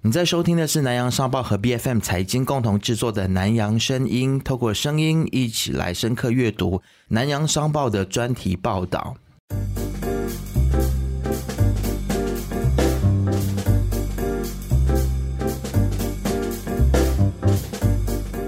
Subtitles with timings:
[0.00, 9.16] 你在收听的是南洋商报和 B F M 财经共同制作的《南洋声音》，透过声音一起来深刻阅读南洋商报的专题报道。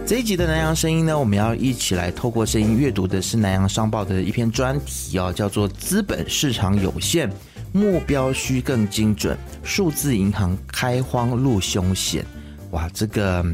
[0.07, 7.29] 这一集的南洋声音呢，我们要一起来透过声音阅读的是南洋商报的一篇专题哦，叫做“资本市场有限”。
[7.73, 12.25] 目标需更精准，数字银行开荒路凶险。
[12.71, 13.45] 哇，这个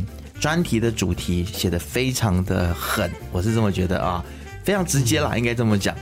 [0.40, 4.24] 专题的主题写的非常的狠，我是这么觉得啊，
[4.64, 5.96] 非常直接啦，应该这么讲。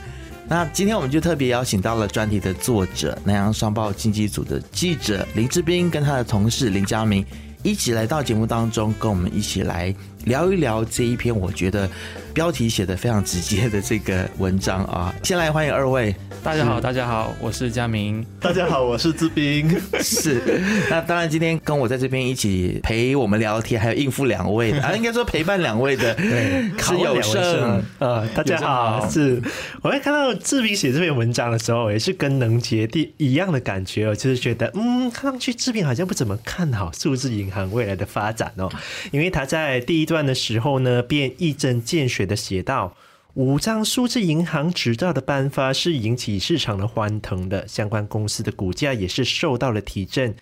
[0.47, 7.25] 那今天我们就特别邀请到了专题的作者，南洋商报经济组的记者林志斌，跟他的同事林佳明
[7.63, 9.93] 一起来到节目当中，跟我们一起来
[10.25, 11.89] 聊一聊这一篇我觉得
[12.33, 15.13] 标题写的非常直接的这个文章啊。
[15.23, 16.13] 先来欢迎二位。
[16.43, 18.23] 大家好，大家好，我是佳明。
[18.41, 19.69] 大家好，我是志斌。
[20.03, 27.81] 是，那当然今天跟我在这边一起陪我们聊天，还有应付两位的啊，应该说陪伴两位的， 对，是有胜。
[27.99, 29.41] 呃，大家好，是。
[29.81, 38.69] 我在看到志斌写这篇文章的时候，也是跟能杰第一样的感觉哦，就是觉得，嗯，看上去志斌好像不怎么看好数字银行未来的发展哦，
[39.11, 42.95] 因为他在第一段的时候呢，便一针见血的写道。
[43.33, 50.35] 五张数字银行执照的颁发是引起市场的欢腾的，相关公司的股价也是受到了提振。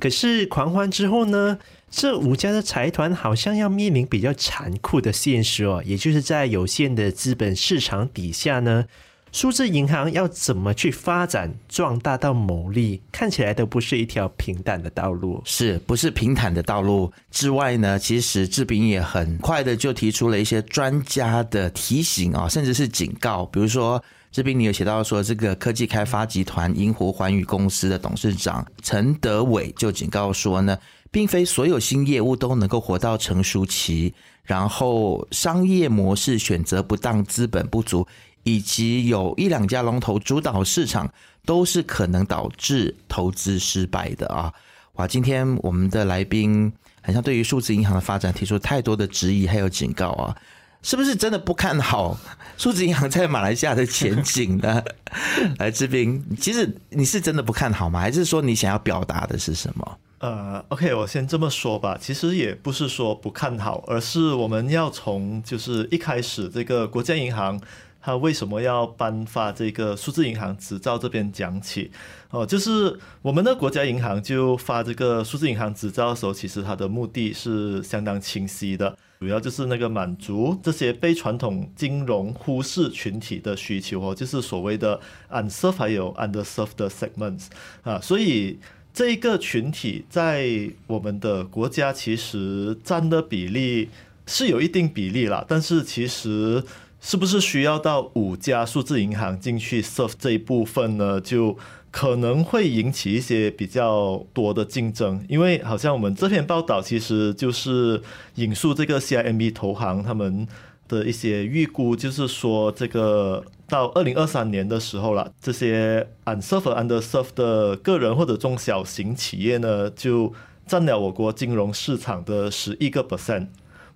[0.00, 1.58] 可是狂欢之后呢，
[1.90, 8.86] 这五家的财团好像要面临比较残酷的现实哦，也就是在有限的资本市场底下呢。
[9.32, 17.96] 数字银行要怎么去发展壮大到牟利，看起来都不是一条平坦的道路，是不是平坦的道路之外呢？
[17.96, 23.46] 其实志斌也很快的就提出了一些专家的提醒啊，甚至是警告。
[23.46, 30.76] 比如说，志斌你有写到说，这个科技开发集团银湖环宇公司的董事长陈德伟就警告说呢，
[31.12, 38.04] 并非所有新业务都能够活到成熟期，然后商业模式选择不当，资本不足。
[38.42, 41.12] 以及有一两家龙头主导市场，
[41.44, 44.52] 都是可能导致投资失败的啊！
[44.94, 50.36] 哇，今天我们的来宾好像对于数字银行的发展提出太多的质疑还有警告啊！
[50.82, 52.18] 是不是真的不看好
[52.56, 54.82] 数字银行在马来西亚的前景呢？
[55.58, 58.00] 来，志斌，其实你是真的不看好吗？
[58.00, 59.98] 还是说你想要表达的是什么？
[60.18, 61.98] 呃，OK，我先这么说吧。
[61.98, 67.60] 其实也不是说不看好，而是我们要从就是一开始这个国家银行。
[68.02, 70.96] 他为什么要颁发这个数字银行执照？
[70.96, 71.90] 这边讲起
[72.30, 85.00] 哦，就是我们的国家银行就发这个数字银行执照的时候，其实它的目的是相当清晰的，主要就是那个满足这些被传统金融忽视群体的需求哦，就是所谓的
[85.30, 87.46] unserved 还有 underserved segments
[87.82, 88.58] 啊，所以
[88.92, 93.88] 这一个群体在我们的国家其实占的比例
[94.26, 96.64] 是有一定比例啦，但是其实。
[97.00, 101.20] 是不是需要到五家数字银行进去 serve 这一部分呢？
[101.20, 101.56] 就
[101.90, 108.00] 可能会引起一些比较多的竞争，因为好像我们这篇报道其实就是
[108.34, 110.46] 引述这个 CIMB 投行他们
[110.86, 120.32] 的一些预估，就是说这个到二零二三年的时候了，这些 unserved underserved 的个人或者中小型企业呢，就
[120.66, 123.46] 占了我国金融市场的十一个 percent。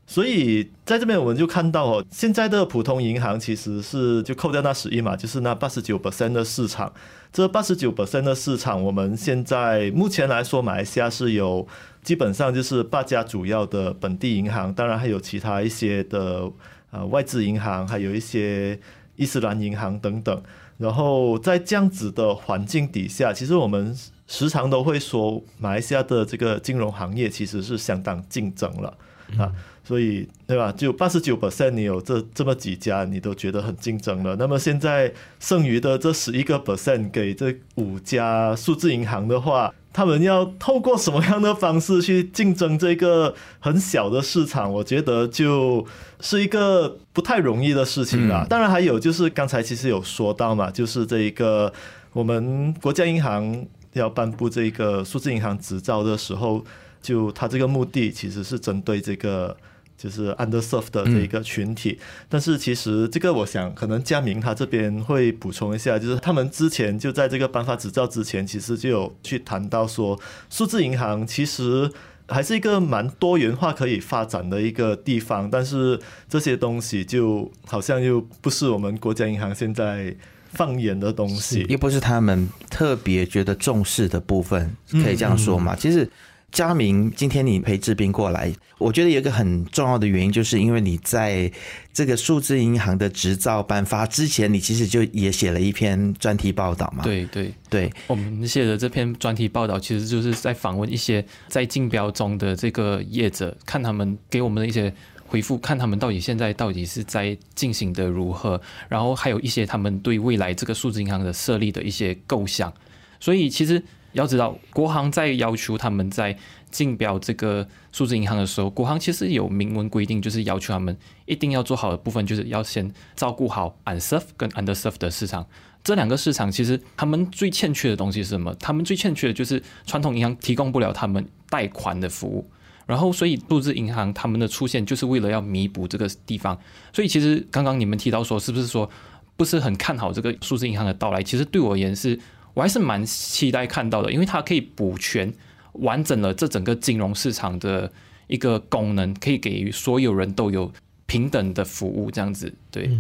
[0.07, 6.93] 所以在这边我们就看到哦，现在的普通银行其实是就扣掉那十亿嘛，就是那八十九 percent 的市场。
[7.33, 11.67] 这八十九 percent 的市场，我们现在目前来说，马来西亚是有
[12.03, 16.49] 基本上就是八家主要的本地银行，当然还有其他一些的
[16.91, 18.79] 呃外资银行，还有一些
[19.17, 20.43] 伊斯兰银行等等。
[20.77, 28.97] 然后在这样子的环境底下，其实我们时常都会说，马来西亚的这个金融行业其实是相当竞争了
[29.39, 29.51] 啊。
[29.87, 30.73] 所以，对吧？
[30.73, 34.35] 就八十九 percent，你有这这么几家，你都觉得很竞争了。
[34.37, 44.73] 那么现在剩余的这十一个 percent 给这五家数字银行的话，他们要透过什么样的方式去竞争这个很小的市场？
[44.73, 45.87] 我觉得就
[46.19, 48.47] 是一个不太容易的事情了。
[48.49, 51.71] 当然，还有就是刚才其实有说到嘛，就是这一个
[52.15, 56.65] 我们国家银行要颁布这个数字银行执照的时候，
[57.03, 59.55] 就它这个目的其实是针对这个。
[59.97, 61.99] 就是 underserved 的这一个群体，
[62.29, 70.21] 但是其实这个我想可能佳明他这边会补充一下，就是他们之前就在这个颁发执照之前，其实就有去谈到说，
[70.51, 71.91] 数字银行其实
[72.29, 75.99] 还是一个蛮多元化可以发展的一个地方，但是
[76.29, 80.15] 这些东西就好像又不是我们国家银行现在
[80.51, 85.75] 放眼的东西，又不是他们特别觉得重视的部分，可以这样说嘛？
[85.77, 86.11] 其实。
[86.55, 91.51] 佳明，今天你陪志斌过来，我觉得有一个很重要的原因，就是因为你在
[91.93, 97.03] 这个数字银行的执照颁发之前，你其实就也写了一篇专题报道嘛。
[97.03, 104.95] 对对对，我们写的这篇专题报道，其实就是在访问一些在竞标中的这个业者，看他们给我们的一些
[105.27, 112.73] 回复，看他们到底现在到底是在进行的如何，然后还有一些他们对未来这个数字银行的设立的一些构想。
[113.19, 113.83] 所以其实。
[114.15, 116.37] 要知道，国行在要求他们在
[116.71, 120.97] 竞标这个数字银行的时候，国行其实有明文规定，就是要求他们
[121.27, 125.47] 一定要做好的部分，就是要先照顾好 UNSERF 跟 underserved 的市场。
[125.83, 128.55] 这两个市场其实他们最欠缺的东西是什么？
[128.55, 132.49] 他们最欠缺的就是传统银行提供不了他们贷款的服务。
[132.87, 136.59] 然后，所以数字银行他们的出现就是为了要弥补这个地方。
[136.93, 138.89] 所以，其实刚刚你们提到说，是不是说
[139.37, 141.23] 不是很看好这个数字银行的到来？
[141.23, 142.19] 其实对我而言是。
[142.55, 145.33] 我还是蛮期待看到的，因为它可以补全
[145.73, 147.93] 完整了这整个金融市场的
[148.29, 150.73] 一个功能，可以给予所有人都有
[151.07, 152.91] 平等的服务，这样子对。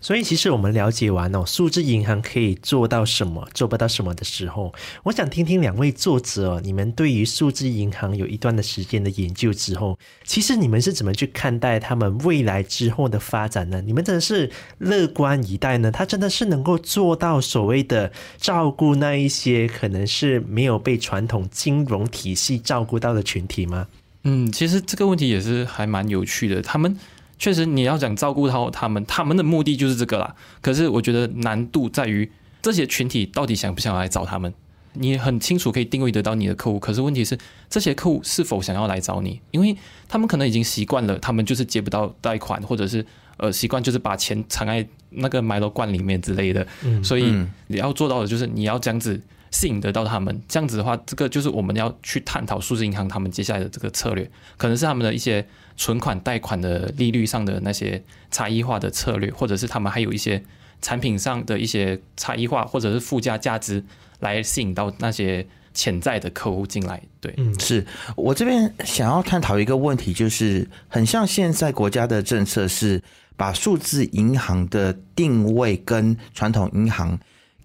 [0.00, 13.82] 所以，其实我们了解完哦，数字银行可以做到什么，做不到什么的时候，我想听听两位作者，你们对于数字银行有一段的时间的研究之后，其实你们是怎么去看待他们未来之后的发展呢？
[13.82, 15.90] 你们真的是乐观以待呢？
[15.90, 23.86] 他真的是能够做到所谓的照顾那一些可能是没有被传统金融体系照顾到的群体吗？
[24.24, 26.96] 嗯，其实这个问题也是还蛮有趣的，他们。
[27.40, 30.36] 确实，你要讲照顾到他们，他们的目的就是这个啦。
[30.60, 34.52] 可是我觉得难度在于这些群体到底想不想来找他们。
[34.92, 37.38] 你很清楚可以定位得到你的客户，可是问题是
[37.70, 39.40] 这些客户是否想要来找你？
[39.52, 39.74] 因为
[40.06, 43.04] 他们可能已经习惯了，他们就是接不到贷款，或者是
[43.38, 46.66] 呃习惯就是把钱藏在那个买楼罐里面之类的。
[47.02, 47.34] 所以
[47.68, 49.18] 你要做到的就是你要这样子。
[49.50, 55.44] 吸引得到他们，这样子的话，这个就是我们要去探讨数字银行他们接下来的这个策略，可能是他们的一些
[55.76, 60.42] 存款贷款的利率上的那些差异化的策略，或者是他们还有一些
[60.80, 63.84] 产品上的一些差异化，或者是附加价值
[64.20, 65.44] 来吸引到那些
[65.74, 67.02] 潜在的客户进来。
[67.20, 73.02] 对，嗯，是我这边想要探讨一个问题，就是很像现在国家的政策是
[73.36, 77.18] 把数字银行的定位跟传统银行。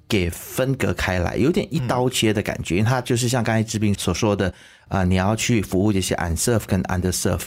[0.07, 4.53] 给分隔开来，有点一刀切的感觉，因为它就是像刚才志斌所说的
[4.87, 7.41] 啊，你要去服务这些 unserve 跟 underserve。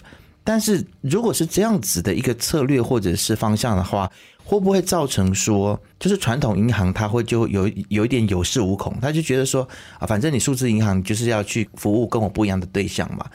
[0.45, 4.11] 但是如果是这样子的一个策略或者是方向的话，
[4.43, 9.69] 会不会造成说，就是传统银行它会就有有一点有恃无恐，他就觉得说
[9.99, 13.27] 啊，反正你数字银行就是要去服务跟我不一样的对象嘛。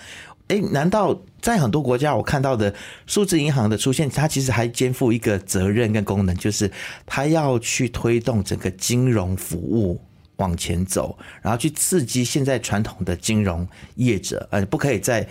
[0.53, 2.73] 哎，难道在很多国家我看到的
[3.07, 6.71] 数字银行的出现，它其实还肩负一个责任跟功能，就是
[7.05, 9.99] 它要去推动整个金融服务
[10.35, 15.27] 往前走，然后去刺激现在传统的金融业者，呃，不可以再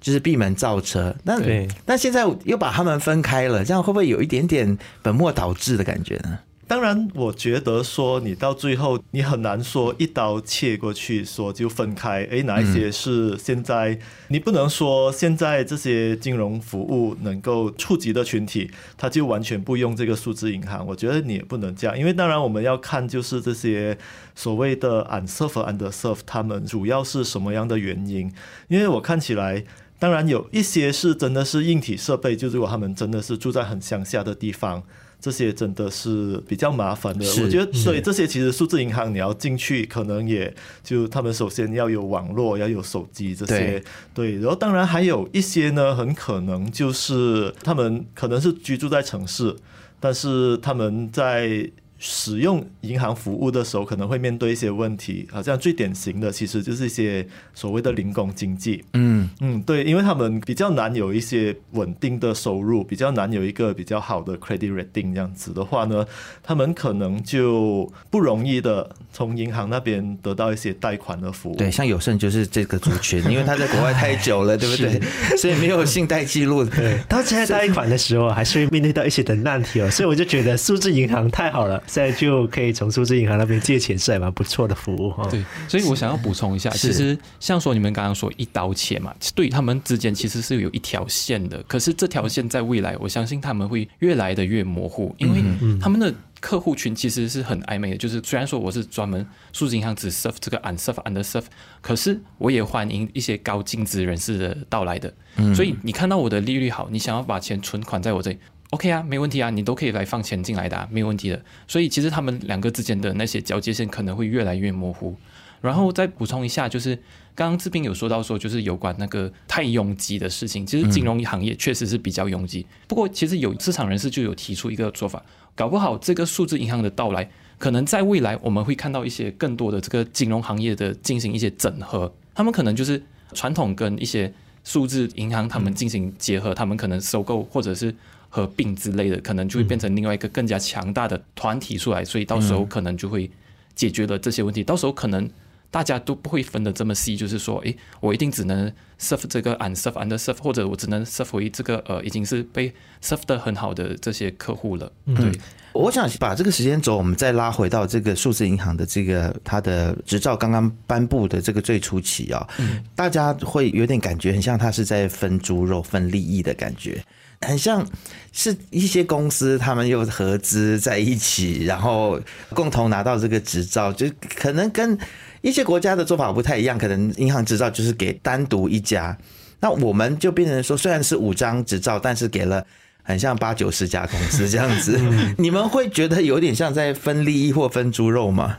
[0.00, 1.14] 就是闭门造车。
[1.24, 1.38] 那
[1.86, 6.38] 那现在又把他们分开了，这样会不会有一点点本末倒置的感觉呢？
[6.68, 12.24] 当然，我觉得说你到最后你很难说一刀切过去，说就分开。
[12.24, 13.98] 诶，哪一些是现在
[14.28, 20.86] 你不能说现在这些金融服务能够触及的群体，他就完全不用这个数字银行。
[20.86, 23.96] 我觉得你也不能这样，因为当然我们要看就是这些
[24.34, 28.30] 所谓的 unserve underserve，他们主要是什么样的原因？
[28.68, 29.64] 因为我看起来，
[29.98, 34.82] 当然有一些是真的是硬体设备，就如果他们真的是住在很乡下的地方。
[35.20, 43.82] 这些真的是比较麻烦的，我觉得，所以这些其实数字银行你要进去，可能也就他们首先要有网络，要有手机这些，
[44.14, 49.56] 对，然后当然还有一些呢，很可能就是他们可能是居住在城市，
[49.98, 51.70] 但是他们在。
[51.98, 58.84] 使用银行服务的时候，可能会面对一些问题，好像最典型的其实就是一些所谓的零工经济。
[58.92, 66.06] 嗯嗯，对，因为他们比较难有一些稳定的收入，比较难有一个比较好的 credit rating，这样子的话呢，
[66.42, 71.56] 他们可能就不容易的从银行那边得到一些贷款的服务。
[71.56, 75.00] 对，像有胜就是这个族群，因为他在国外太久了，对不对？
[75.36, 76.64] 所以没有信贷记录。
[76.64, 79.90] 对，当现在贷款的时候，还是会面对到一些的难题哦。
[79.90, 81.82] 所以我就觉得数字银行太好了。
[81.88, 85.26] 现在就可以从数字银行那边借钱，是还蛮不错的服务哈。
[85.30, 91.62] 对，所以我想要补充一下，其实像说你们刚刚说一刀切嘛，对他们之间其实是有一条线的。
[91.64, 95.42] 可是这条线在未来，我相信他们会越来的越模糊，因为
[95.80, 97.96] 他们的客户群其实是很暧昧的。
[97.96, 101.44] 就是虽然说我是专门数字银行只 serve 这个 unserve underserve，
[101.80, 105.12] 可是我也欢迎一些高净值人士的到来的。
[105.54, 108.38] 所以你看到我的利率好，你想要把钱存款在我这里。
[108.70, 111.42] OK 啊，没问题啊，你都可以来放钱进来的，没有问题的。
[111.66, 115.16] 所以其实他们两个之间的那些交界线可能会越来越模糊。
[115.60, 116.94] 然后再补充一下，就是
[117.34, 120.64] 刚刚志斌有说到说，就是有关那个太拥挤的事情。
[120.64, 125.20] 其实金融行业确实是比较拥挤，不过其实有市场人士就有提出一个说法，
[125.56, 134.32] 搞不好这个数字银行的到来，可能在未来我们会看到一些更多的这个金融行业的进行一些整合，他们可能就是传统跟一些
[134.62, 137.92] 数字银行他们进行结合，他们可能收购或者是
[138.28, 143.30] 合并之类的，可能就会变成另外一个更加强大的团体出来，所以到时候可能就会
[143.74, 145.28] 解决了这些问题，到时候可能。
[145.70, 154.90] 大家都不会分得这么细，就是说，诶，我一定只能 serve 这个，and serve under serve，或者我只能 serve 回这个呃已经是被 serve 的很好的这些客户了。
[155.14, 155.30] 对，
[155.74, 162.48] 我想把这个时间轴我们再拉回到这个数字银行的这个它的执照刚刚颁布的这个最初期啊，
[162.96, 167.04] 大家会有点感觉很像它是在分猪肉、分利益的感觉。
[167.40, 167.86] 很像
[168.32, 174.98] 是一些公司，他们又合资在一起，然后共同拿到这个执照，就可能跟
[175.40, 176.76] 一些国家的做法不太一样。
[176.76, 179.16] 可能银行执照就是给单独一家，
[179.60, 182.66] 那我们就变成说，虽然是五张执照，但是给了
[183.04, 185.00] 很像八九十家公司这样子。
[185.38, 188.58] 你们会觉得有点像在分利益或分猪肉吗？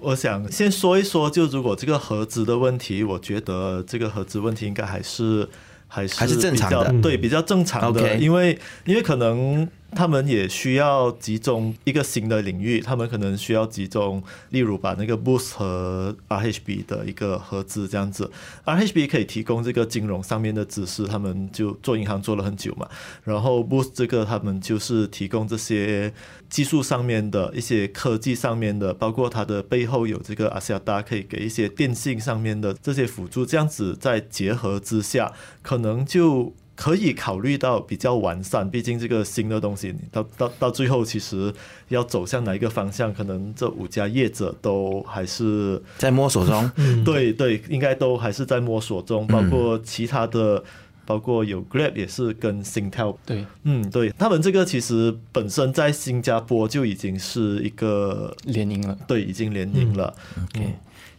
[0.00, 5.46] 我想先说一说，就如果这个合资的问题，我觉得这个合资问题应该还是。
[5.94, 9.68] 还是还是正常的，对，比较正常的，因为因为可能。
[9.94, 18.30] 他们也需要集中一个新的领域，他们可能需要集中，例如把那个 Boost 和 RHB 的一个合资这样子
[18.64, 22.88] ，RHB 可以提供这个金融上面的知识，他们就做银行做了很久嘛，
[23.22, 26.12] 然后 Boost 这个他们就是提供这些
[26.50, 35.32] 技术上面的一些科技上面的，包括它的背后有这个阿西亚达可以给一些电信上面的这些辅助，这样子在结合之下，
[35.62, 36.52] 可能就。
[36.76, 41.52] 可以考虑到比较完善，毕竟这个新的东西，到到到最后，其实
[41.88, 46.70] 要走向哪一个方向，可能这五家业者都还是在摸索中。
[47.04, 50.64] 对对，应该都还是在摸索中，包括其他的，
[51.06, 53.16] 包括有 Grab 也是跟心跳。
[53.24, 60.12] 对，嗯，对他们这个其实本身在新加坡就已经是一个联营了，对，已经联营了。
[60.42, 60.74] OK。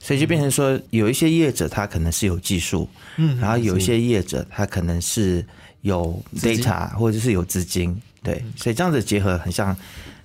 [0.06, 5.44] 所以就变成说，有一些业者他可能是有技术，嗯，然后有一些业者他可能是
[5.82, 9.76] 有 data 或者是有资金，对，所以这样子结合很像，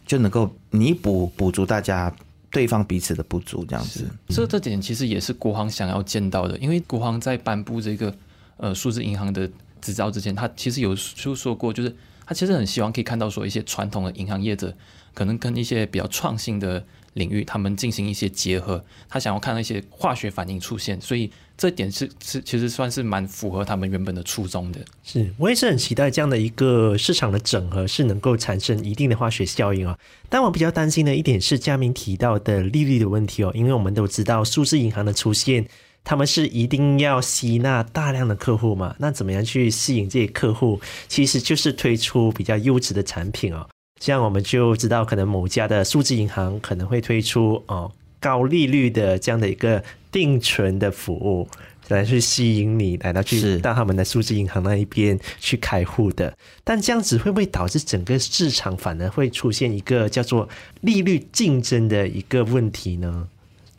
[0.07, 2.15] 就能够弥补补足大家
[2.51, 4.07] 对方彼此的不足，这样子。
[4.29, 8.15] 这这点其实也是国行想要见到的，因为国行在颁布这个
[8.59, 11.97] 呃数字银行的执照之前，他其实有就说过，就是
[12.27, 14.77] 他其实很希望可以看到说一些传统的银行业者
[15.15, 16.85] 可能跟一些比较创新的。
[17.15, 24.81] 领域，他们进行一些结合，他想要看到一些化学反应出现，所以这点是是其实算是蛮符合他们原本的初衷的。
[25.03, 29.99] 是我也是很期待这样的一个市场的整合是能够产生一定的化学效应哦。
[30.29, 35.67] 但我比较担心的一点是佳明提到的利率的问题哦，因为我们都知道数字银行的出现，
[36.05, 43.69] 他们是一定要吸纳大量的客户嘛，那怎么样去吸引这些客户，其实就是推出比较优质的产品哦。
[44.01, 51.47] 这样我们就知道，可能某家的数字银行可能会推出哦高利率的这样的一个定存的服务，
[51.89, 56.35] 来去吸引你来到去到他们的数字银行那一边去开户的。
[56.65, 60.49] 但这样子会不会导致整个市场反而会出现一个叫做
[60.81, 63.29] 利率竞争的一个问题呢？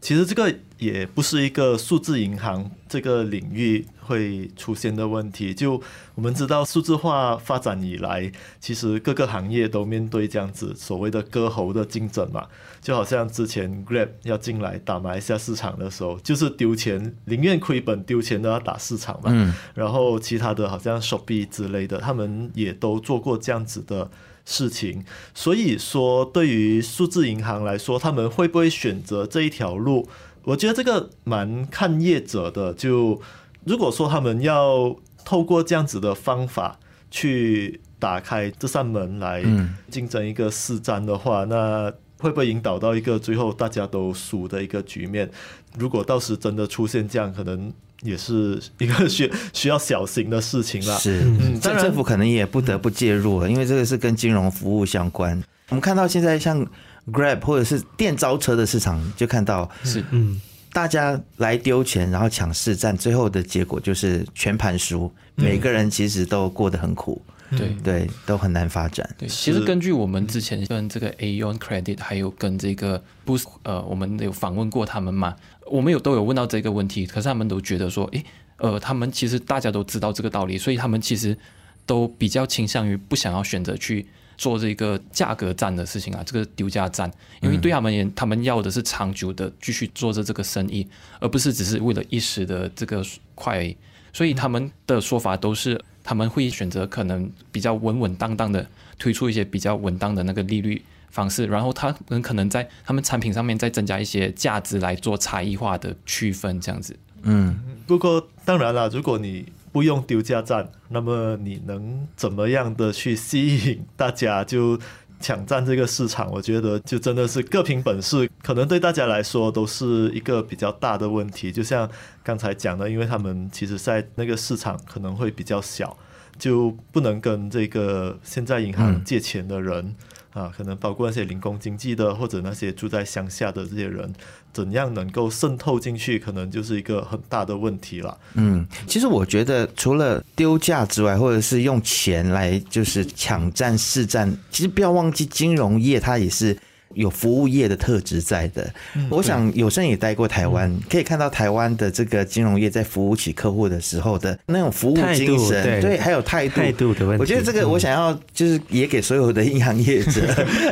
[0.01, 5.53] 其实这个也不是一个数字银行这个领域会出现的问题。
[5.53, 5.81] 就
[6.15, 12.45] 我们知道，数字化发展以来，其实各个行业都面对这样子所谓的割喉的竞争嘛。
[12.81, 19.29] 就好像之前 Grab 要进来打马来西亚市场的时候，就是丢钱，宁愿亏本丢钱都要打市场嘛。
[19.33, 19.53] 嗯。
[19.73, 24.11] 然后其他的好像 Shopee 之类的，他们也都做过这样子的。
[24.43, 30.09] 事情，所以说对于数字银行来说，他们会不会选择这一条路？
[30.43, 32.73] 我觉得这个蛮看业者的。
[32.73, 33.21] 就
[33.65, 39.43] 如果说他们要透过这样子的方法去打开这扇门来
[39.89, 45.29] 竞争一个市占的话，那会不会引导到一个最后大家都输的一个局面？
[45.77, 47.71] 如果到时真的出现这样，可能。
[48.03, 50.97] 也是一个需需要小心的事情了。
[50.97, 51.19] 是，
[51.59, 55.39] 政政府可能也不得不介入了，因为这个是跟金融服务相关。
[55.69, 56.65] 我们看到现在像
[57.11, 60.41] Grab 或者是电召车的市场，就看到是，嗯，
[60.73, 67.21] 大家来丢钱，然后抢市占，最后的结果就是全盘输，每个人其实都过得很苦。
[67.57, 69.05] 对对，都很难发展。
[69.17, 75.35] 对，其实根据我们之前跟这个 Aon Credit，还有跟这个 Boost，呃，我们有访问过他们嘛？
[75.69, 78.23] 我们有都有问到这个问题，可是他们都觉得说，诶，
[78.55, 81.37] 呃，他们其实大家都知道这个道理，所以他们其实
[81.85, 84.07] 都比较倾向于不想要选择去
[84.37, 87.11] 做这个价格战的事情啊，这个丢价战，
[87.41, 90.87] 因为对他们也，他们要的是长久的继续做着这个生意，
[91.19, 93.75] 而不是只是为了一时的这个快，
[94.11, 106.97] 所以他们的说法都是他们会选择可能比较稳稳当当的推出一些比较稳当的那个利率方式，然后他们可能在他们产品上面再增加一些价值来做差异化的区分，这样子。
[107.23, 114.79] 嗯，不过当然了，如果你不用丢价战，那么你能怎么样的去吸引大家就
[115.19, 116.31] 抢占这个市场？
[116.31, 121.51] 我觉得就真的是各凭本事，可能对大家来说都是一个比较大的问题。
[121.51, 121.89] 就像
[122.23, 125.95] 刚才讲的，因为他们其实在那个市场可能会比较小，
[126.37, 129.95] 就不能跟这个现在银行借钱的人。
[130.33, 134.13] 啊，可能包括那些零工经济的，或者那些住在乡下的这些人，
[134.53, 138.17] 怎样能够渗透进去，可能就是一个很大的问题了。
[138.33, 146.57] 嗯，其实我觉得除了丢价之外，或者是用钱来就是抢占市占，其实不要忘记金融业它也是。
[146.95, 148.73] 有服务业的特质在的，
[149.09, 157.21] 我想有生也待过台湾，可以看到台湾的这个金融业在服务起客户的时候的那种服务精神，对，还有态度态度的问题。
[157.21, 160.21] 我觉得这个我想要就是也给所有的银行业者、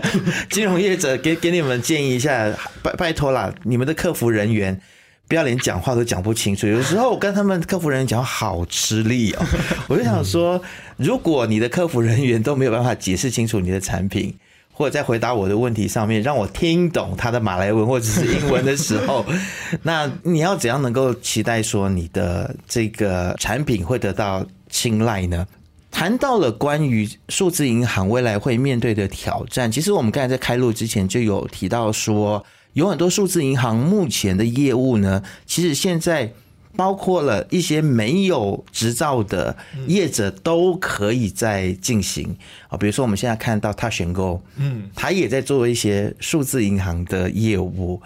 [0.50, 4.80] 金融业者给给你们建议一下，拜拜托啦，你们的客服人员
[5.28, 9.46] 不要连讲话都讲不清楚，有时候我跟他们客服人员讲好吃力哦。
[9.88, 10.62] 我就想说，
[10.98, 14.36] 如果你的客服人员都没有办法解释清楚你的产品。
[14.80, 19.26] 或者在回答我的问题上面，让我听懂他的马来文或者是英文的时候，
[19.84, 25.46] 那你要怎样能够期待说你的这个产品会得到青睐呢？
[25.92, 36.32] 谈到了关于数字银行未来会面对的挑战，其实我们刚才在开录之前就有提到说，有很多数字银行目前的业务呢，其实现在。
[36.80, 39.54] 包括了一些没有执照的
[39.86, 42.38] 业者都可以在进行
[42.70, 48.02] 啊，比如说我们现在看到他选购，嗯，他也在做一些数字银行的业务，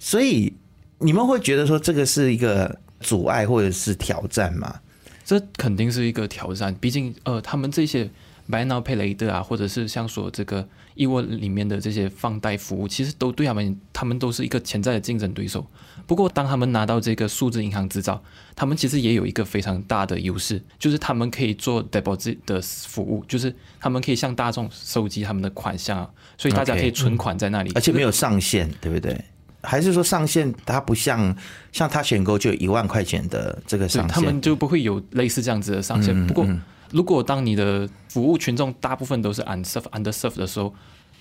[0.00, 0.52] 所以
[0.98, 4.80] 你们会觉得说这个是一个阻碍或者是挑战吗？
[5.24, 8.10] 这肯定是一个挑战，毕竟呃，他们这些
[8.50, 10.66] Buy Now Pay Later 啊，或者是像说这个。
[10.96, 15.64] 易沃里面的这些放贷服务，其实都对他们，他们都是一个潜在的竞争对手。
[16.06, 18.22] 不过，当他们拿到这个数字银行执照，
[18.54, 29.20] 他们其实也有一个非常大的优势，就是他们可以做 deposit 的服务，就是他们可以向大众收集他们的款项，所以大家可以存款在那里，而且没有上限，对不对？
[29.62, 31.36] 还是说上限它不像
[31.72, 36.26] 像他选购就一万块钱的这个上限，他们就不会有类似这样子的上限。
[36.26, 36.46] 不过。
[36.90, 40.74] 如果当你的服务群众大部分都是 unserve underserve 的时候，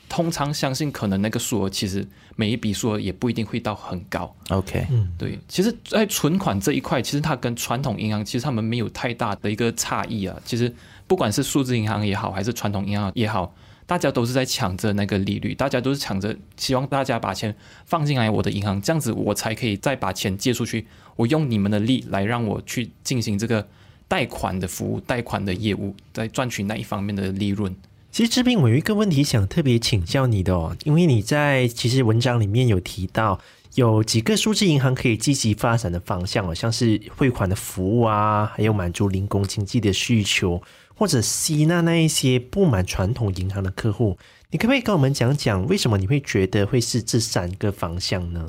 [0.07, 4.33] 通常相信可能那个数额其实每一笔数额也不一定会到很高。
[4.49, 10.39] OK，嗯，对，其实，在存款这一块，其实它跟传统银行其实他们没有太大的一个差异啊。
[10.45, 10.71] 其实
[11.07, 13.55] 不管是数字银行也好，还是传统银行也好，
[13.87, 23.67] 大家都是在抢着那个利率，大家都是抢着希望大家把钱放进来我的银行，这样子我才可以再把钱借出去，我用你们的利来让我去进行这个。
[24.07, 27.75] 贷款的服务，贷款的业务，在赚取那一方面的利润。
[28.11, 33.39] 其实志斌，我有一个问题想特别请教你的哦，因为你在其实文章里面有提到，
[33.73, 40.63] 有几个数字银行可以积极发展的方向哦，像是汇款的服务啊，还有满足零工经济的需求，
[40.95, 44.17] 或者吸纳那一些不满传统银行的客户。
[44.51, 48.47] 你可不可以跟我们讲讲，为什么你会觉得会是这三个方向呢？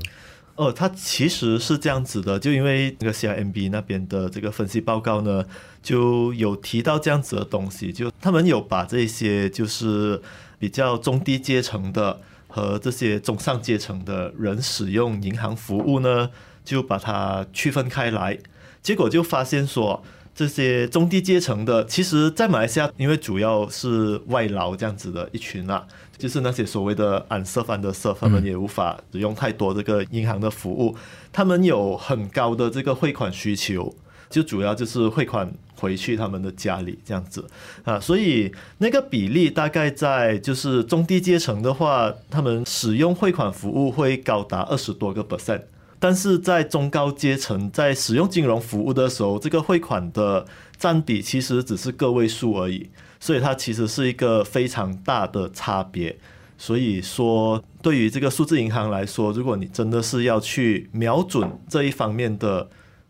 [0.57, 5.45] 哦，它其实是这样子的，就因为那个 CIMB 那边的这个分析报告呢，
[5.83, 10.21] 就有提到这样子的东西，就他们有把这些就是
[10.59, 16.31] 比较中低阶层的和这些中上阶层的人使用银行服务呢，
[16.65, 18.39] 就把它区分开来，
[18.83, 20.03] 结果就发现说。
[20.39, 30.97] 这些中低阶层的，其实，在马来西亚，因为主要是外劳这样子的一群啊，就是那些所谓的安设范的设，他们也无法使用太多这个银行的服务，
[31.33, 33.95] 他们有很高的这个汇款需求，
[34.31, 37.45] 就主要就是汇款回去他们的家里这样子
[37.85, 45.63] 啊，所以那个比例大概在就是中低阶层的话，他们使用汇款服务会高达二十多个 percent。
[45.99, 52.89] 但是在中高阶层在使用金融服务的时候，这个汇款的占比其实只是个位数而已，
[53.27, 56.17] 所以它其实是一个非常大的差别。
[56.57, 62.69] 所以说，对于这个数字银行来说，如果你真的是要去瞄准这一方面的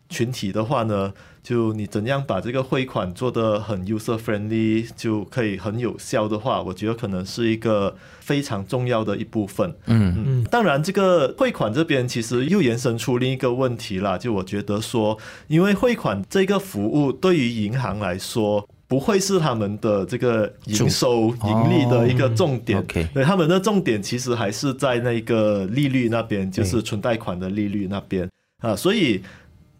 [0.09, 1.13] 群体的话呢？
[1.43, 9.73] 就你怎样把这个汇款做得很 user friendly，就可以很有效的话，我觉得可能是一个非常重要的一部分。
[9.85, 14.17] 嗯嗯，当然，这个汇款这边其实又延伸出另一个问题啦。
[14.17, 22.83] 就我觉得说，因为汇款这个服务对于银行来说，不会是他们的这个营收盈利的一个重点。
[22.85, 28.29] 对，他们的重点其实还是在那个利率那边，就是存贷款的利率那边
[28.61, 29.21] 啊，所以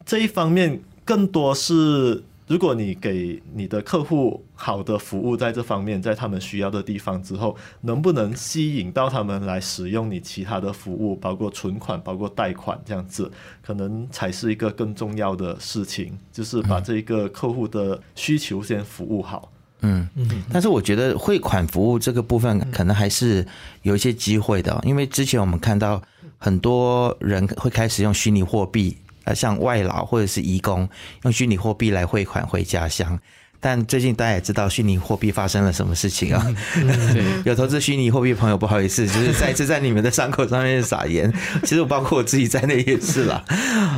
[0.05, 2.23] 这一方面更多是。
[2.47, 13.29] 如果你给你的客户好的服务，在这方面，在他们需要的地方之后，能不能吸引到他们来使用你其他的服务，包括存款、包括贷款这样子，
[13.62, 19.51] 可能才是一个更重要的事情，就是把这个客户的需求先服务好。
[19.81, 20.25] 嗯嗯。
[20.49, 23.45] 但是我觉得汇款服务这个部分，可能还是
[23.81, 26.01] 有一些机会的，因为之前我们看到
[26.38, 28.95] 很多人会开始用虚拟货币。
[29.27, 30.87] 呃，像外劳或者是移工
[31.23, 33.19] 用虚拟货币来汇款回家乡，
[33.59, 36.47] 但最近大家也知道虚拟货币发生了什么事情啊？
[37.43, 41.31] 有投资虚拟货币朋友，不好意思，就是再次在你们的伤口上面撒盐。
[41.63, 43.43] 其实我包括我自己在内也是啦。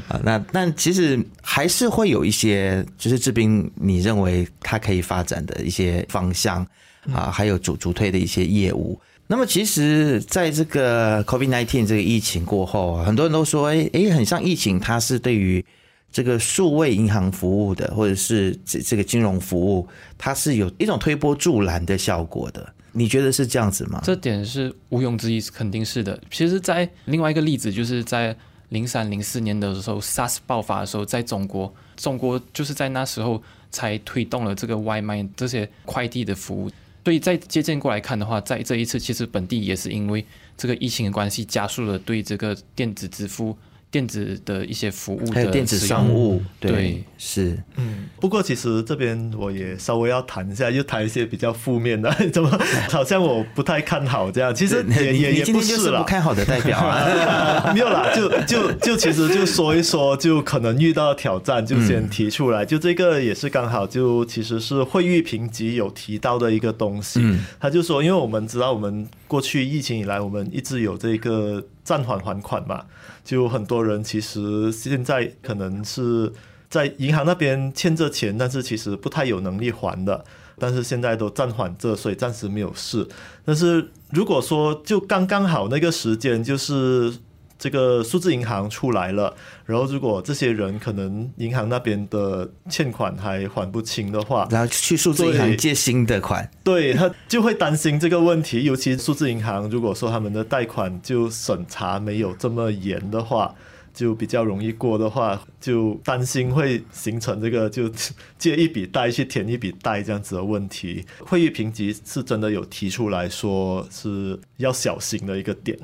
[0.07, 6.65] 啊，那但其实还是会有一些，就是志斌，你认为它可以发展的一些方向
[7.13, 8.99] 啊，还有主主推的一些业务。
[9.31, 15.63] 那么其实，在这个 COVID-19 这个疫情过后啊，很多人都说，哎哎，很像疫情，它是对于
[16.11, 19.87] 这个数位银行服务的，或者是这这个金融服务，
[20.17, 22.73] 它是有一种推波助澜的效果的。
[22.91, 24.01] 你觉得是这样子吗？
[24.03, 26.19] 这点是毋庸置疑，肯定是的。
[26.31, 28.35] 其实，在另外一个例子，就是在
[28.69, 33.39] 零三零四年的时候，SARS 爆发的时候，在中国，中国就是在那时候
[33.69, 36.71] 才推动了这个外卖这些快递的服务。
[37.09, 40.23] 所以，在借鉴过来看的话，在这一次，其实本地也是因为
[40.55, 43.57] 这个疫情的关系，加速了对这个电子支付。
[43.91, 48.08] 电子的一些服务，还有电子商务，对，是，嗯。
[48.19, 52.49] 不过其实这边我也稍微要谈一下，又谈一些比较负面的， 怎么
[52.91, 54.54] 好像我不太看好这样。
[54.54, 62.63] 其实也也也不是了，不看好的代表啊， 没有啦，就就就其实就说一说，就可能遇到挑战，就先提出来。
[62.63, 67.21] 就这个也是刚好，就其实是会议评级有提到的一个东西。
[67.60, 72.85] 他就说，因为我们知道，我们过去疫情以来，我们一直有这个暂缓还款嘛。
[73.23, 76.31] 就很多人其实现在可能是
[76.69, 80.25] 在银行那边欠着钱，但是其实不太有能力还的，
[80.57, 83.07] 但是现在都暂缓着，所以暂时没有事。
[83.45, 87.13] 但是如果说就刚刚好那个时间，就是。
[87.59, 98.63] 这个数字银行出来了，然后如果这些人可能银行那边的欠款还还不清的话，然后去数字银行借新的款，对他就会担心这个问题。
[98.63, 103.53] 尤其数字银行如果说他们的贷款就审查没有这么严的话，
[103.93, 107.91] 就比较容易过的话，就担心会形成这个就
[108.37, 111.05] 借一笔贷去填一笔贷这样子的问题。
[111.19, 115.77] 会议评级是真的有提出来说是要小心的一个点。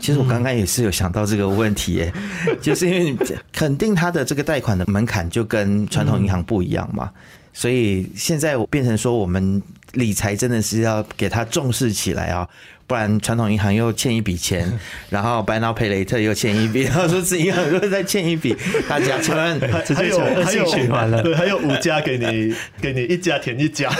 [0.00, 2.12] 其实我刚刚也是有想到这个问题，耶，
[2.60, 3.16] 就是因为
[3.52, 7.10] 肯定他的这个贷款的门槛就跟传统银行不一样嘛，
[7.52, 12.48] 所以现在变成说我们理财真的是要给他重视起来啊。
[12.86, 14.68] 不然，传统银行又欠一笔钱，
[15.10, 18.56] 然后 Buy Now Pay Later 又欠一笔，然后数字银行又再欠一笔，
[18.88, 23.88] 大家千万还有还有循环了，对，还有五家给你 给你一家填一家，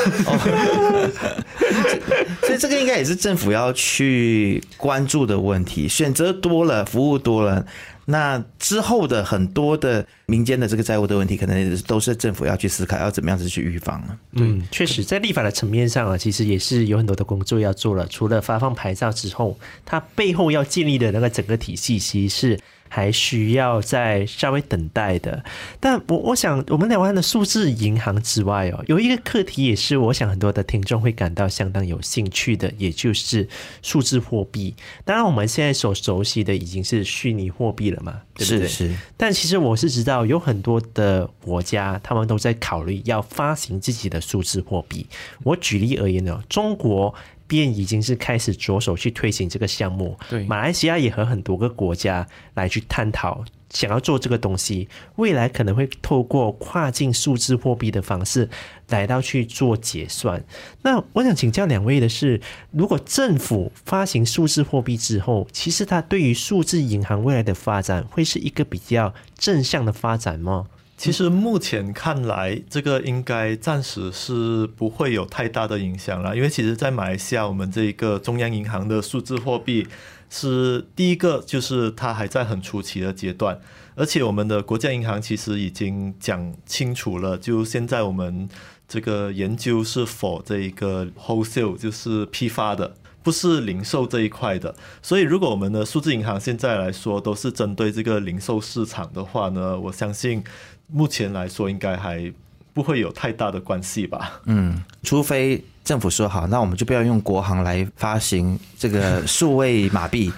[2.42, 7.64] 所以这个应该也是政府要去关注的问题，选择多了，服务多了。
[8.10, 14.18] 那之后的很多的民间的这个债务的问题，可能都是政府要去思考，要怎么样子去预防了。
[14.32, 18.06] 嗯，确实，在立法的层面上啊，其实也是有很多的工作要做了。
[18.08, 22.60] 除了发放牌照之后，它背后要建立的那个整个体系，其实是。
[22.92, 25.42] 还需要再稍微等待的，
[25.78, 33.48] 但我我想，我们台湾的数字银行之外哦，有一个课题也是我想很多的听众会感到相当有兴趣的，也就是
[33.80, 34.74] 数字货币。
[35.04, 38.66] 当然，我们现在所熟悉的已经是虚拟货币了嘛，对不对？
[38.66, 38.92] 是。
[39.16, 45.06] 但其实我是知道，有很多的国家他们都在考虑要发行自己的数字货币。
[45.44, 47.14] 我举例而言呢，中国。
[47.50, 50.16] 便已经是开始着手去推行这个项目。
[50.28, 54.88] 对，马来西亚也和很多个国家来去探讨，想要做这个东西。
[55.16, 58.48] 未来可能会透过跨境数字货币的方式
[58.90, 60.44] 来到去做结算。
[60.82, 70.68] 那我想请教两位的是，如果政府发行数字货币之后，其实它对于数字银行未来的发展会是一个比较正向的发展吗？
[71.00, 79.88] 其实目前看来，这个应该暂时是不会有太大的影响了，因为其实，在马来西亚，我们这一个中央银行的数字货币
[80.28, 83.58] 是第一个，就是它还在很初期的阶段，
[83.94, 88.46] 而且我们的国家银行其实已经讲清楚了，就现在我们
[88.86, 100.44] 这个研究是否这一个 wholesale 就是批发的，不是零售这一块的，所以如果我们的数字银行现在来说都是针对这个零售市场的话呢，我相信。
[100.92, 102.32] 目前来说，应该还
[102.72, 104.40] 不会有太大的关系吧。
[104.46, 110.32] 嗯，除非政府说好，那我们就不要用国行来发行这个数位马币。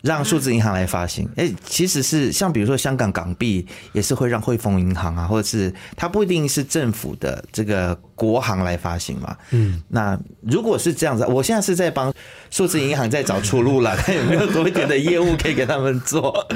[0.00, 9.36] 让数字银行来发行，哎，其实是像比如说香港港币也是会让汇丰银行啊，或者是它不一定是政府的这个国行来发行嘛。
[9.52, 12.12] 嗯，那如果是这样子，我现在是在帮
[12.50, 16.46] 数字银行在找出路了，看 有没有多一点的业务可以给他们做。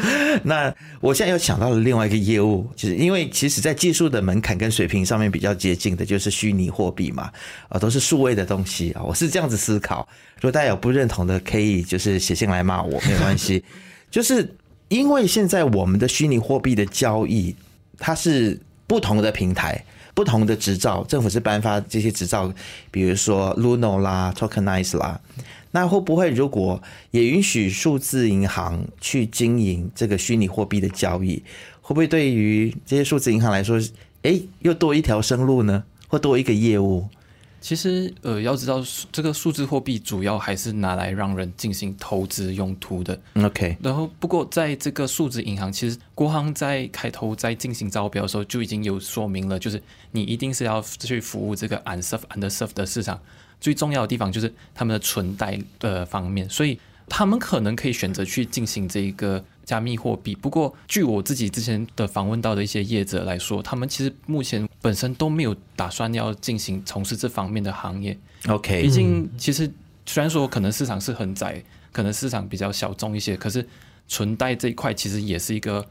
[0.43, 7.31] 那我现在又想到了另外一个业务，就是因为其实在技术的门槛跟水平上面比较接近的，就是虚拟货币嘛，
[7.69, 10.07] 啊，都是数位的东西啊，我是这样子思考。
[10.37, 13.63] 如果大家有不认同的，可以就是写信来骂我，没有关系。
[14.11, 14.55] 就是
[14.89, 17.55] 因为现在我们的虚拟货币的交易，
[17.99, 19.83] 它是不同的平台、
[20.15, 22.53] 不同的执照，政府是颁发这些执照，
[22.91, 25.21] 比如说 Luno 啦、Tokenize 啦，
[25.71, 31.43] 那会不会如果也允许数字银行去经营这个虚拟货币的交易，
[31.81, 33.81] 会不会对于这些数字银行来说，
[34.23, 35.85] 哎，又多一条生路呢？
[36.09, 37.09] 或多一个业务？
[37.63, 43.19] 其实，呃，要知道这个数字货币主要还是拿来让人进行投资用途的。
[43.37, 53.21] OK，然后不过在这个数字银行，其实国行在开头在进行招标的时候就已经有说明了，就是你一定是要去服务这个 unserved underserved 的市场。
[53.61, 56.77] 最重要的地方就是他们的存贷的方面，所以
[57.09, 59.45] 他们可能可以选择去进行这一个。
[59.65, 60.35] 加密货币。
[60.35, 68.19] 不过，据我自己之前的访问到的一些业者来说，他们其实目前本身都没有打算要进行从事这方面的行业。
[68.49, 69.71] OK，毕竟其实
[70.05, 71.63] 虽然说可能市场是很窄，
[71.93, 73.65] 可能市场比较小众一些，可是
[74.09, 75.87] 存贷这一块其实也是一个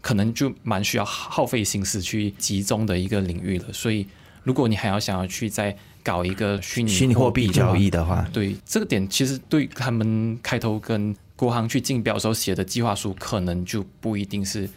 [0.00, 3.72] 可能就蛮需要耗费心思去集中的一个领域了。
[3.72, 4.04] 所以，
[4.42, 11.14] 如果你还要想要去再搞一个虚拟虚拟货币交易的话，对这个点，其实对他们开头跟。
[11.34, 14.68] 国行去竞标时候写的计划书，可能就不一定是。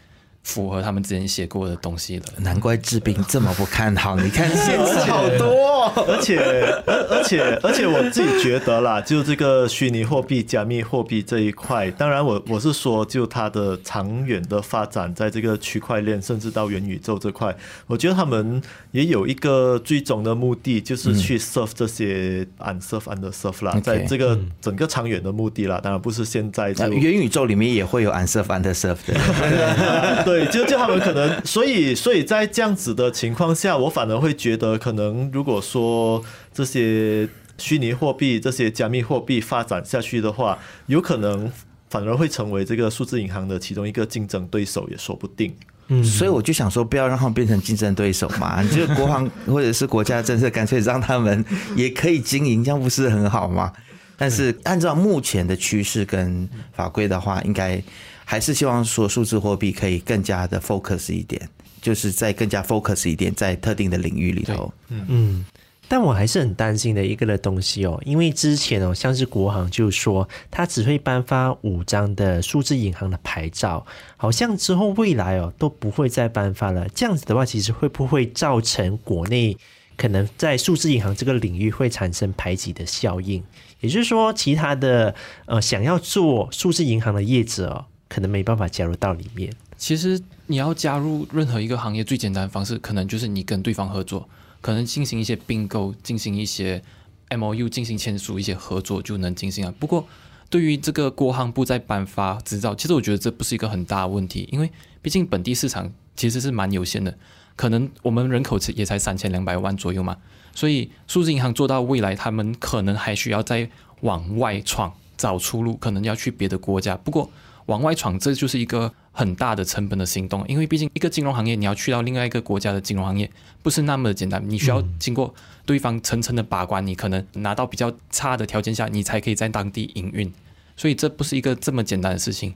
[0.46, 4.16] 符合他们之前写过的东西了，难怪志斌这么不看好。
[4.16, 6.40] 你看 限制好多，而且
[6.86, 17.54] 而而且而且我自己觉得啦，就这个虚拟货币、加密货币这一块，当然我我是说，就它的长远的发展，在这个区块链甚至到元宇宙这块，
[17.88, 26.72] 我觉得他们也有一个最终的目的，就是去 serve 这些 unserve and serve 啦，在这个整个长远的目的啦，当然不是现在。
[26.76, 29.16] 元宇宙里面也会有 unserve and serve 的。
[30.24, 36.22] 对，对就就他们可能，所以所以在这样子的情况下，我反而会觉得，可能如果说
[36.54, 41.50] 这些虚拟货币、这些加密货币发展下去的话，有可能
[41.90, 45.56] 反而会成为这个数字银行的其中一个竞争对手，也说不定。
[45.88, 51.46] 嗯，所以我就想说，不要让他们变成竞争对手嘛，就国行或者是国家政策，干脆让他们
[51.78, 53.72] 也可以经营，这样不是很好吗？
[54.18, 57.82] 但是按照目前的趋势跟法规的话，应该。
[58.26, 61.48] 还是希望说数字货币可以更加的 focus 一点，
[61.82, 64.74] 就是在更加 focus 一点在特定的领域里头。
[64.90, 65.46] 嗯嗯，
[65.88, 73.86] 但我还是很担心的一个的东西哦，因为之前哦，像是国行就说它只会颁发五张的数字银行的牌照，
[74.18, 76.90] 好像之后未来哦都不会再颁发了。
[76.90, 79.56] 这样子的话，其实会不会造成国内
[79.96, 83.44] 可能在数字银行这个领域会产生排挤的效应？
[83.82, 85.14] 也就是说，其他的
[85.46, 87.86] 呃想要做数字银行的业者。
[88.08, 89.54] 可能没办法加入到里面。
[89.78, 94.28] 其实你要加入任何一个行业，最简单的方式可能就是你跟对方合作，
[94.62, 96.82] 可能进行一些并购，进行一些
[97.30, 99.72] M O U，进行签署一些合作就能进行了。
[99.74, 100.08] 不过
[100.50, 107.18] 对于这个国行部在颁发执照，其实我觉得这不是一个很大的问题，因为毕竟本地市场其实是蛮有限的，
[107.56, 110.16] 可能我们人口也才三千两百万左右嘛，
[110.54, 113.70] 所以数字银行做到未来，他们可能还需要再
[114.02, 116.96] 往外闯找出路，可能要去别的国家。
[116.96, 117.30] 不过
[117.68, 123.30] 往外闯，这就是一个很大的成本的行动，因为毕竟一个金融行业，你要去到另外一个国家的金融行业，
[123.64, 125.34] 不是那么的简单，你需要经过
[125.66, 130.32] 对方层层的把关，你可能拿到比较差的条件下，你才可以在当地营运，
[130.78, 132.54] 所以这不是一个这么简单的事情。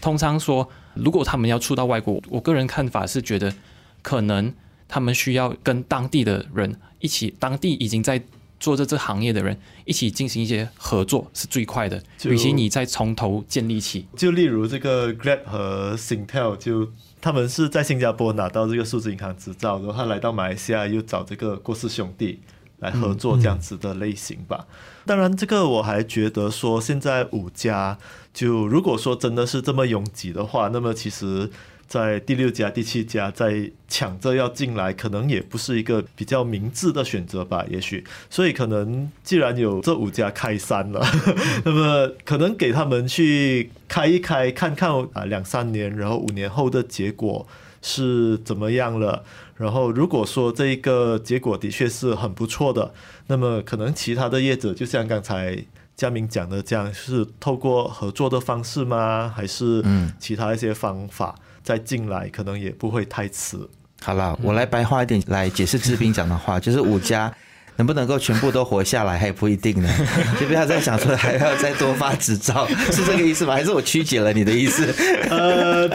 [0.00, 3.54] 通常说，如果他们要出到外国，我个人看法是觉得，
[4.02, 4.54] 可能
[4.86, 8.22] 他们需要跟当地的人一起，当地已经在。
[8.62, 14.06] 做着这行业的人一起进行一些合作是最快的，与其你再从头建立起。
[14.16, 16.88] 就例如这个 Grab 和 Singtel，就
[17.20, 22.38] 他们是在新加坡拿到这个数字银行执照，然后他来到马来西亚又找这个郭氏兄弟
[22.78, 24.64] 来合作这样子的类型吧。
[25.04, 27.98] 当然，这个我还觉得说，现在五家
[28.32, 31.50] 就如果说真的是这么拥挤的话，那么其实。
[31.92, 37.66] 在第六家、第七家在抢着要进来，可能也不是一个比较明智的选择吧？
[37.68, 41.06] 也许，所以可能既然有这五家开山了，
[41.66, 47.46] 那么可能给他们去开一开，看看啊，两三年，然后五年后的结果
[47.82, 49.22] 是怎么样了。
[49.58, 52.94] 然后如果说这一个结果的确是很不错的，
[53.26, 55.62] 那么可能其他的业者就像刚才
[55.94, 59.30] 佳明讲的这样，是透过合作的方式吗？
[59.36, 59.84] 还是
[60.18, 63.56] 其他一些方法再进来，可能也不会太迟。
[64.02, 67.32] 好了，我来白话一点来解释志斌讲的话， 就是五家
[67.76, 69.88] 能不能够全部都活下来还不一定呢，
[70.40, 73.54] 就不要再想说还要再多发执照，是这个意思吗？
[73.54, 74.92] 还是我曲解了你的意思？
[75.30, 75.88] 呃，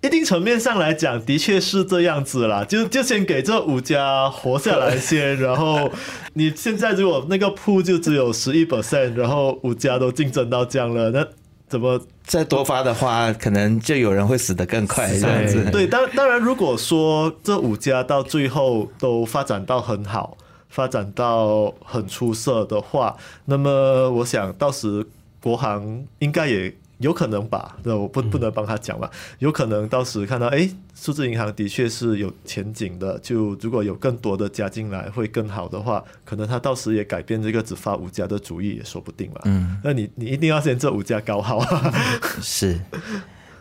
[0.00, 2.64] 一定层面上来讲，的确是这样子啦。
[2.64, 5.90] 就就先给这五家活下来先，然后
[6.34, 11.26] 你现在如果那个铺就只有十一 percent，然后五家都竞争到这样了，那
[11.70, 11.98] 怎么？
[12.24, 15.70] 再多发的话，可能就有人会死得更快这样子。
[15.70, 20.36] 对，当当然，如果说这五家到最后都发展到很好，
[20.68, 25.06] 发展到很出色的话，那么我想到时
[25.40, 26.74] 国航应该也。
[27.00, 29.10] 有可能吧，那我不不能帮他讲吧。
[29.38, 33.18] 有可能到时看到，哎，数字银行的确是有前景的。
[33.18, 39.40] 就如果有更多的加进来会更好的话，可能他到时也改变这个只发五家的主意也说不定了。
[39.46, 41.94] 嗯，那你你一定要先这五家搞好啊。
[42.40, 42.78] 是。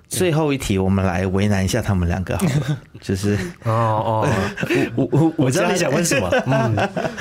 [0.10, 2.36] 最后一题，我们来为难一下他们两个，
[3.02, 3.34] 就是
[3.64, 4.30] 哦哦，
[4.96, 6.76] 我我我知道你想问什么， 嗯，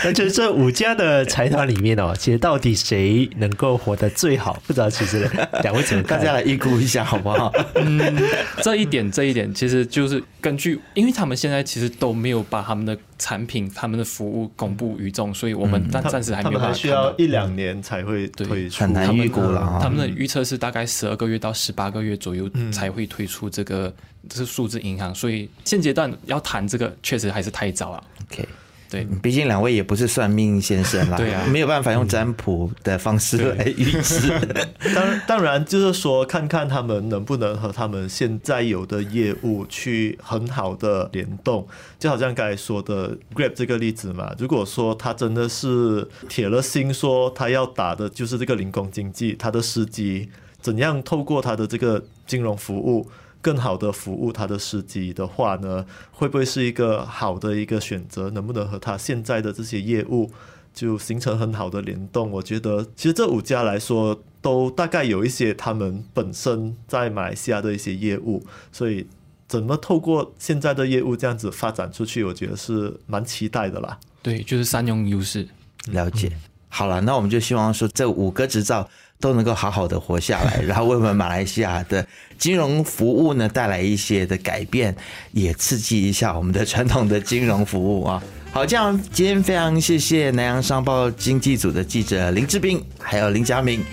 [0.05, 4.61] 那就是这五家的财团里面哦，其实到底谁能够活得最好？
[4.67, 5.29] 不知道其实
[5.63, 7.53] 两位怎么，大家来预估一下好不好？
[7.77, 8.17] 嗯，
[8.63, 12.97] 这一点这一点其实就是根据，因为他们现在其实都没有把他们的。
[13.21, 16.59] 产品他们的服务公布于众，所以我们暂暂时还没有。
[16.61, 19.81] 他们需要一两年才会推出，很难预估了。
[19.83, 23.95] 他们的预测是大概十二个月到十八个月左右才会推出这个，这
[24.35, 28.05] 是数字银行，所以现阶段要谈这个确实还是太早了。
[28.31, 28.49] OK。
[28.91, 34.31] 对，毕竟两位也不是算命先生啦，对啊，没有办法用占卜的方式来预知。
[34.95, 44.35] 当当然，就是说看看他们能不能和他们现在有的业务去很好的联动，就好像刚才说的 Grab 这个例子嘛。
[44.39, 50.31] 如果说他真的是铁了心说他要打的就是这个零工经济，他的司机
[50.63, 53.07] 怎样透过他的这个金融服务。
[53.41, 58.31] 更好的服务他的司机的话呢，会不会是一个好的一个选择？
[58.31, 60.31] 能不能和他现在的这些业务
[60.75, 62.31] 就形成很好的联动？
[62.31, 69.07] 我觉得其实这五家来说，都大概有一些他们本身在马来西亚的一些业务，所以
[69.47, 73.99] 怎么透过现在的业务这样子发展出去，我觉得是蛮期待的啦。
[74.23, 75.49] 对，就是三用优势，
[75.87, 76.33] 了解。
[76.69, 78.89] 好了，那我们就希望说这五个执照。
[79.21, 82.07] 都能够好好的活下来， 然后为我们马来西亚的
[82.39, 84.95] 金融服务呢带来一些的改变，
[85.33, 88.23] 也刺激一下我们的传统的金融服务啊。
[88.51, 93.85] 好，这样今天非常谢谢南洋商报经济组的记者林志斌还有林佳明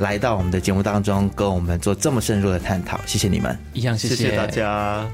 [0.00, 5.08] 来到我们的节目当中，跟我们做这么深入的探讨，谢谢你们，一样谢谢大家。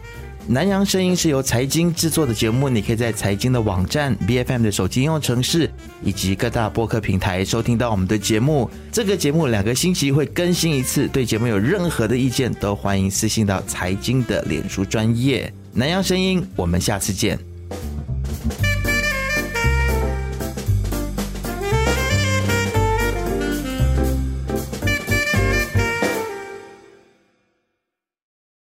[0.50, 5.70] 南洋声音是由财经制作的节目，你可以在财经的网站、B F M 的手机应用程式
[6.02, 8.70] 以及各大播客平台收听到我们的节目。
[8.90, 15.52] 这个节目两个星期会更新一次，对节目有任何的意见都欢迎私信到财经的脸书专业。
[15.74, 17.38] 南洋声音，我们下次见。